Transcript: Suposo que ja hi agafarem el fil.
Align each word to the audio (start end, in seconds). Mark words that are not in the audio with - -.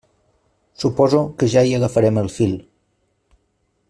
Suposo 0.83 1.19
que 1.37 1.49
ja 1.55 1.63
hi 1.67 1.75
agafarem 1.79 2.19
el 2.23 2.31
fil. 2.39 2.57